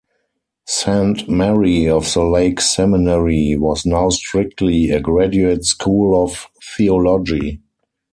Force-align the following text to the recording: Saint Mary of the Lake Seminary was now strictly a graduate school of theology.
Saint 0.65 1.29
Mary 1.29 1.87
of 1.87 2.11
the 2.15 2.23
Lake 2.23 2.59
Seminary 2.59 3.55
was 3.55 3.85
now 3.85 4.09
strictly 4.09 4.89
a 4.89 4.99
graduate 4.99 5.63
school 5.63 6.19
of 6.23 6.47
theology. 6.75 7.61